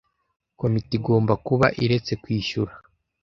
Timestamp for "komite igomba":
0.59-1.33